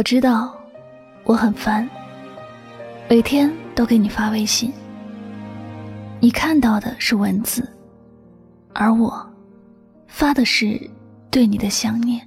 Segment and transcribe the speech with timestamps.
[0.00, 0.58] 我知道，
[1.24, 1.86] 我很烦，
[3.06, 4.72] 每天都给你发微信。
[6.20, 7.70] 你看到的是文字，
[8.72, 9.30] 而我
[10.06, 10.80] 发的是
[11.30, 12.26] 对你的想念。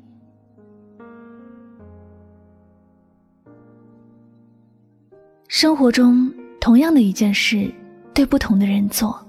[5.48, 6.31] 生活中，
[6.62, 7.73] 同样的一件事，
[8.14, 9.19] 对不同的人做，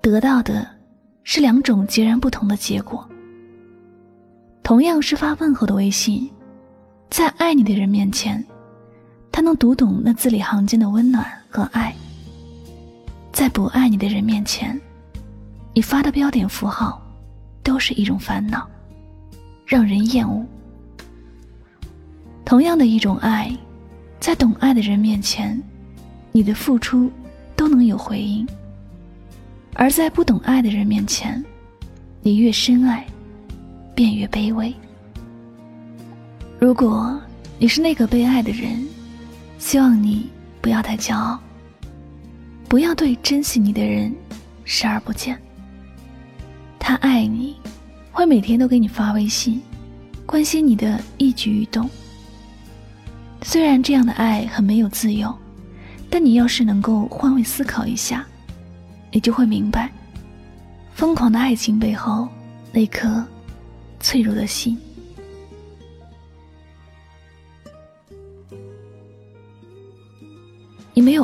[0.00, 0.66] 得到的
[1.24, 3.06] 是两种截然不同的结果。
[4.62, 6.26] 同样是发问候的微信。
[7.08, 8.44] 在爱你的人面前，
[9.32, 11.92] 他能读懂那字里行间的温暖和爱；
[13.32, 14.78] 在不爱你的人面前，
[15.72, 17.00] 你发的标点符号
[17.62, 18.68] 都是一种烦恼，
[19.64, 20.44] 让人厌恶。
[22.44, 23.50] 同样的一种爱，
[24.20, 25.60] 在懂爱的人面前，
[26.32, 27.10] 你的付出
[27.54, 28.46] 都能有回应；
[29.74, 31.42] 而在不懂爱的人面前，
[32.20, 33.06] 你越深爱，
[33.94, 34.74] 便越卑微。
[36.58, 37.20] 如果
[37.58, 38.82] 你是那个被爱的人，
[39.58, 40.30] 希望你
[40.62, 41.38] 不要太骄傲，
[42.66, 44.14] 不要对珍惜你的人
[44.64, 45.38] 视而不见。
[46.78, 47.56] 他爱你，
[48.10, 49.60] 会每天都给你发微信，
[50.24, 51.88] 关心你的一举一动。
[53.42, 55.34] 虽然这样的爱很没有自由，
[56.08, 58.26] 但你要是能够换位思考一下，
[59.12, 59.92] 你就会明白，
[60.94, 62.26] 疯狂的爱情背后
[62.72, 63.22] 那颗
[64.00, 64.78] 脆弱的心。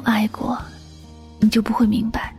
[0.04, 0.58] 爱过，
[1.40, 2.34] 你就不会明白。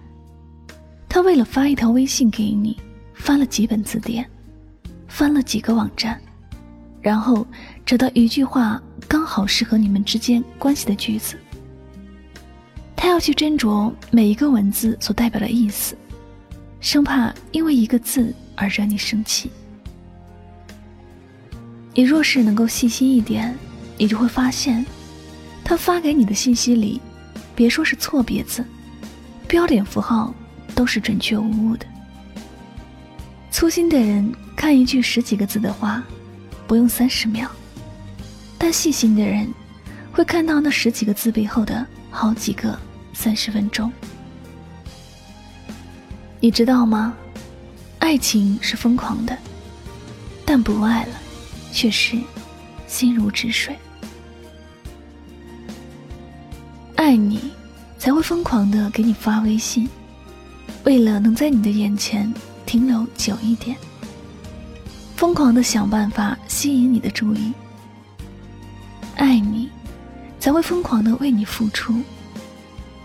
[1.10, 2.80] 他为了发一条微信给你，
[3.14, 4.28] 翻了几本字典，
[5.08, 6.20] 翻了几个网站，
[7.02, 7.46] 然后
[7.86, 11.38] 找到一句话刚好适合你们之间关系的句子。
[12.96, 15.96] 他要去斟酌每一个文字所代表的意思，
[16.80, 19.52] 生怕因为一个字而惹你生气。
[21.94, 23.56] 你若是能够细心一点，
[23.98, 24.84] 你就会发现，
[25.64, 27.00] 他发给你的信息里。
[27.56, 28.66] 别说是错别字，
[29.48, 30.34] 标点符号
[30.74, 31.86] 都是准确无误的。
[33.52, 36.04] 粗心的人看一句十几个字的话，
[36.68, 37.48] 不用三十秒；
[38.58, 39.48] 但细心的人
[40.12, 42.78] 会看到那十几个字背后的好几个
[43.14, 43.92] 三十分钟。
[46.40, 47.14] 你知道吗？
[48.00, 49.38] 爱情是疯狂的，
[50.44, 51.16] 但不爱了，
[51.72, 52.18] 却是
[52.88, 53.78] 心如止水。
[57.04, 57.52] 爱你，
[58.00, 59.90] 才会疯狂的给你发微信，
[60.86, 62.34] 为了能在你的眼前
[62.66, 63.76] 停留久一点，
[65.18, 67.52] 疯狂的想办法吸引你的注意。
[69.18, 69.70] 爱你，
[70.40, 71.94] 才会疯狂的为你付出，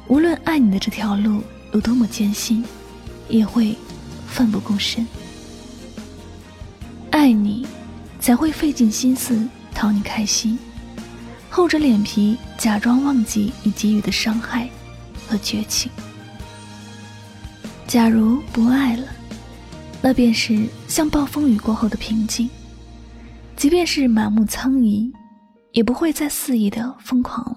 [0.07, 1.43] 无论爱你的这条路
[1.73, 2.65] 有多么艰辛，
[3.29, 3.77] 也会
[4.29, 5.05] 奋不顾身。
[7.11, 7.67] 爱你，
[8.21, 10.57] 才会费尽心思讨你开心。
[11.51, 14.69] 厚着脸皮假装忘记你给予的伤害
[15.27, 15.91] 和绝情。
[17.87, 19.07] 假如不爱了，
[20.03, 22.49] 那便是像暴风雨过后的平静。
[23.57, 25.13] 即便是满目苍夷，
[25.73, 27.57] 也不会再肆意的疯狂了。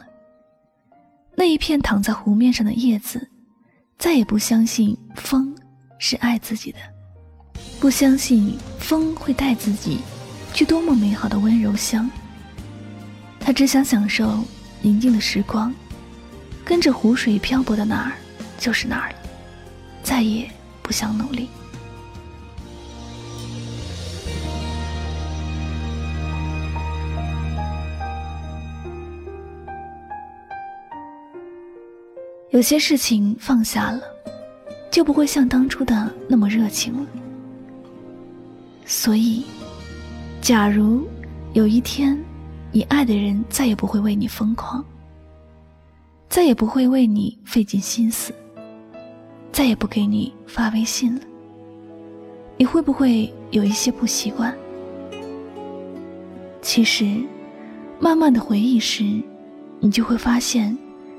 [1.36, 3.30] 那一片躺在湖面上的叶子，
[4.00, 5.56] 再也不相信风
[6.00, 6.80] 是爱自己的，
[7.80, 10.00] 不相信风会带自己
[10.54, 12.10] 去多么美好的温柔乡。
[13.44, 14.44] 他只想享受
[14.82, 15.74] 宁静的时光，
[16.64, 18.14] 跟着湖水漂泊到哪儿
[18.58, 19.16] 就是哪儿了，
[20.04, 20.50] 再也
[20.82, 21.50] 不想努力。
[32.52, 34.02] 有些事情放下了，
[34.92, 37.08] 就不会像当初的那么热情了。
[38.86, 39.46] 所以，
[40.42, 41.06] 假如
[41.54, 42.18] 有一天。
[42.72, 44.84] 你爱的人再也不会为你疯狂，
[46.30, 48.34] 再也不会为你费尽心思，
[49.52, 51.22] 再也不给你发微信了。
[52.58, 54.56] 你会不会有一些不习惯？
[56.62, 57.22] 其实，
[58.00, 59.04] 慢慢的回忆时，
[59.80, 60.78] 你就会发现，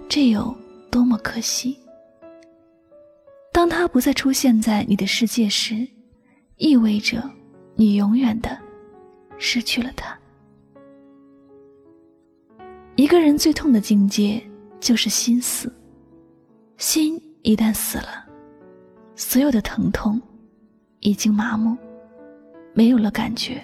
[0.08, 0.56] 这有
[0.90, 1.76] 多么可惜。
[3.52, 5.86] 当他不再出现在你的世界时，
[6.56, 7.22] 意味着
[7.74, 8.56] 你永远的
[9.36, 10.16] 失去了他。
[12.94, 14.42] 一个人最痛的境界
[14.78, 15.72] 就是心死，
[16.76, 18.24] 心一旦死了，
[19.16, 20.20] 所有的疼痛
[21.00, 21.76] 已经麻木，
[22.74, 23.62] 没有了感觉。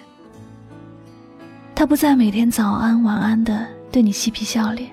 [1.75, 4.89] 他不再每天早安晚安的对你嬉皮笑脸，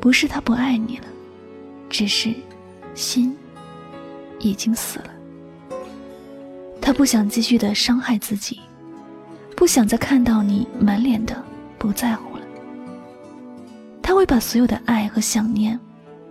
[0.00, 1.06] 不是他不爱你了，
[1.88, 2.32] 只是
[2.94, 3.34] 心
[4.38, 5.10] 已经死了。
[6.80, 8.60] 他不想继续的伤害自己，
[9.56, 11.42] 不想再看到你满脸的
[11.78, 12.33] 不在乎。
[14.34, 15.78] 把所有的爱和想念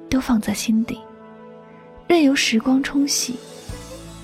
[0.09, 0.99] 都放在心底，
[2.05, 3.35] 任由时光冲洗，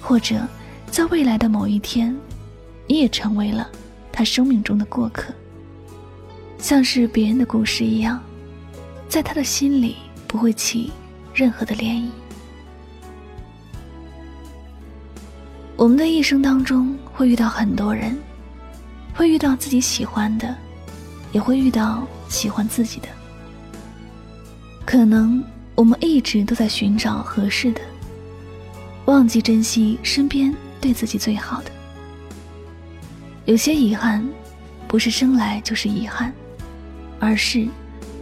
[0.02, 0.46] 或者
[0.92, 2.14] 在未来的某一天，
[2.88, 3.70] 你也成为了。
[4.12, 5.34] 他生命中的过客，
[6.58, 8.22] 像是别人的故事一样，
[9.08, 9.96] 在他的心里
[10.28, 10.92] 不会起
[11.34, 12.10] 任何的涟漪。
[15.78, 18.18] 我们的一生当中会遇到很多人，
[19.14, 20.54] 会遇到自己喜欢的，
[21.32, 23.08] 也会遇到喜欢自己的。
[24.90, 25.44] 可能
[25.76, 27.82] 我们一直都在寻找合适的，
[29.06, 30.52] 忘记珍惜身边
[30.82, 31.70] 对自己最好的。
[33.46, 34.28] 有些遗憾，
[34.88, 36.34] 不是生来就是遗憾，
[37.20, 37.68] 而是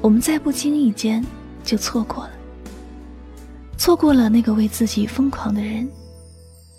[0.01, 1.25] 我们在不经意间
[1.63, 2.31] 就错过了，
[3.77, 5.89] 错过了那个为自己疯狂的人，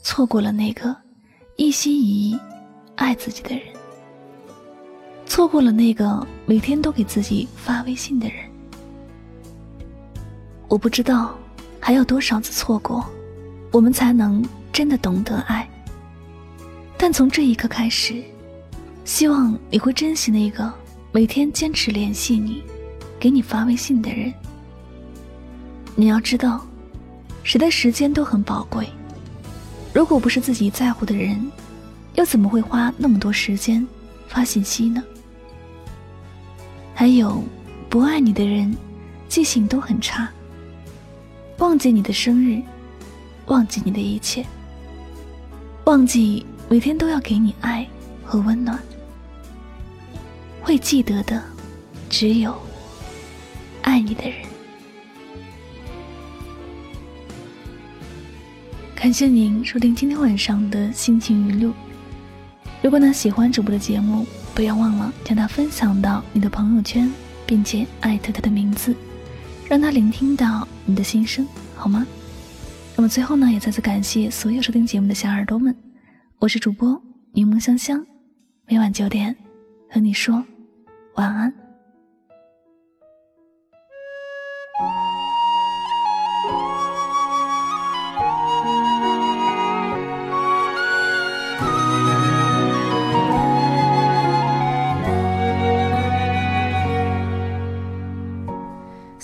[0.02, 0.94] 错过了那个
[1.56, 2.38] 一心一意
[2.94, 3.62] 爱自己的人，
[5.24, 8.47] 错过了那个每天都给自己发微信的人。
[10.68, 11.36] 我不知道
[11.80, 13.04] 还有多少次错过，
[13.72, 15.68] 我们才能真的懂得爱。
[16.96, 18.22] 但从这一刻开始。
[19.04, 20.70] 希望你会珍惜那个
[21.12, 22.62] 每天坚持联系你、
[23.18, 24.30] 给你发微信的人。
[25.96, 26.60] 你要知道，
[27.42, 28.86] 谁的时间都很宝贵。
[29.94, 31.50] 如果不是自己在乎的人，
[32.16, 33.84] 又怎么会花那么多时间
[34.28, 35.02] 发信息呢？
[36.94, 37.42] 还有，
[37.88, 38.76] 不爱你的人，
[39.26, 40.28] 记性都很差，
[41.58, 42.62] 忘记你的生日，
[43.46, 44.46] 忘记你的一切，
[45.86, 47.84] 忘记每天都要给你爱
[48.24, 48.78] 和温暖。
[50.62, 51.42] 会记得的，
[52.08, 52.56] 只有
[53.82, 54.36] 爱你的人。
[58.94, 61.72] 感谢您收听今天晚上的心情语录。
[62.80, 64.24] 如果呢喜欢主播的节目，
[64.54, 67.12] 不要忘了将它分享到你的朋友圈，
[67.44, 68.94] 并且艾特他的名字，
[69.68, 72.06] 让他聆听到你的心声，好吗？
[72.96, 75.76] 那么最后呢，也再次感谢所有收听节目的小耳朵们。
[76.38, 77.00] 我是主播
[77.32, 78.02] 柠檬香香，
[78.66, 79.36] 每晚九点
[79.90, 80.42] 和你说。
[81.16, 81.67] 晚安。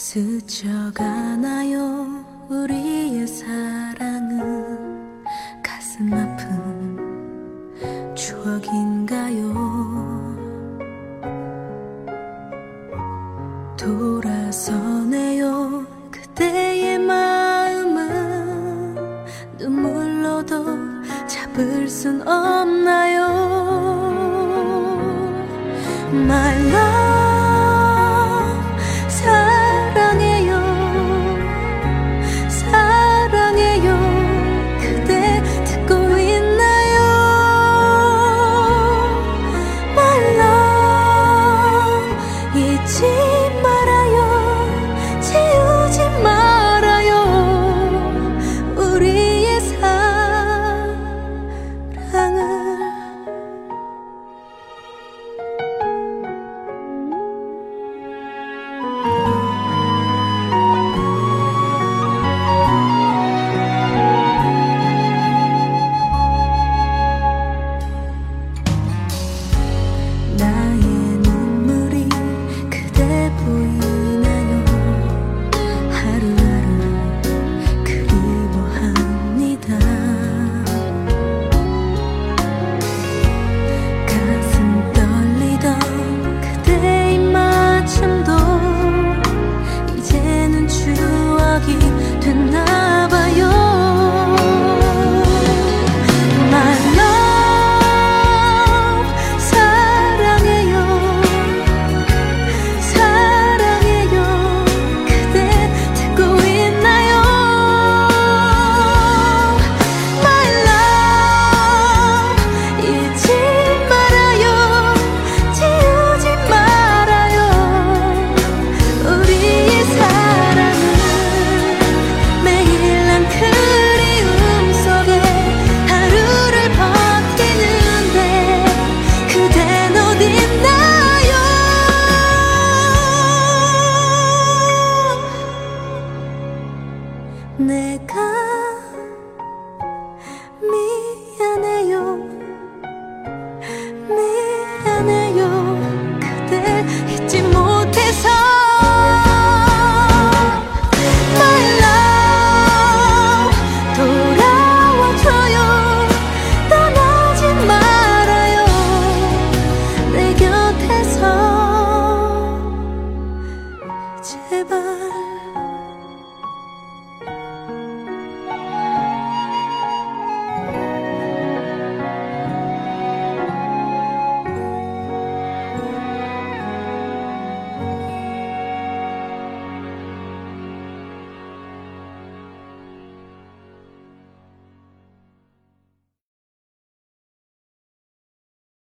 [0.06, 1.80] 스쳐가나요
[2.50, 5.24] 우리의 사랑은
[5.62, 9.54] 가슴 아픈 추억인가요?
[13.78, 15.86] 돌아서네요.
[16.10, 18.04] 그대의 마음은
[19.56, 20.66] 눈물로도
[21.26, 23.24] 잡을 순 없나요?
[26.12, 26.93] My love